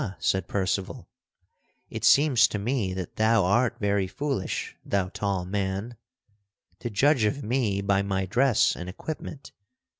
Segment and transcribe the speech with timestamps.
[0.01, 1.07] "Ha," said Percival,
[1.91, 5.95] "it seems to me that thou art very foolish thou tall man
[6.79, 9.51] to judge of me by my dress and equipment.